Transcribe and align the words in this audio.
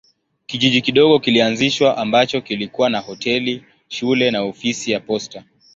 Kijiji 0.45 0.81
kidogo 0.81 1.19
kilianzishwa 1.19 1.97
ambacho 1.97 2.41
kilikuwa 2.41 2.89
na 2.89 2.99
hoteli, 2.99 3.63
shule 3.87 4.31
na 4.31 4.41
ofisi 4.41 4.91
ya 4.91 4.99
posta. 4.99 5.43